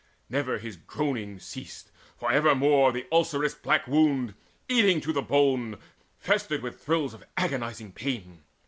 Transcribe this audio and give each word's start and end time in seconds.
Never 0.29 0.57
his 0.57 0.77
groaning 0.77 1.37
ceased, 1.37 1.91
for 2.17 2.31
evermore 2.31 2.91
The 2.91 3.05
ulcerous 3.11 3.53
black 3.53 3.85
wound, 3.87 4.33
eating 4.67 4.99
to 5.01 5.13
the 5.13 5.21
bone, 5.21 5.77
Festered 6.17 6.63
with 6.63 6.83
thrills 6.83 7.13
of 7.13 7.23
agonizing 7.37 7.91
pain. 7.91 8.41